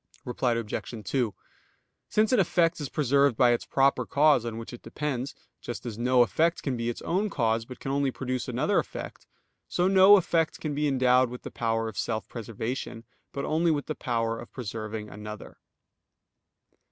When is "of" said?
11.87-11.99, 14.39-14.51